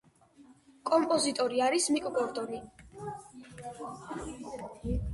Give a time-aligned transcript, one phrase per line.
[0.89, 2.63] კომპოზიტორი არის მიკ გორდონი.